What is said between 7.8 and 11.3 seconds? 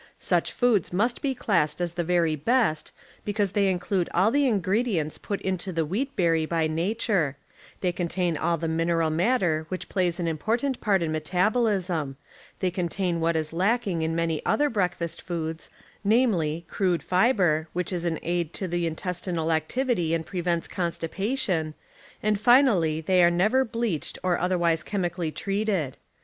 they contain all the mineral matter which plays an important ))art in